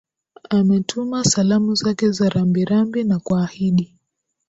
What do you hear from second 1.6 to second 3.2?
zake za rambirambi na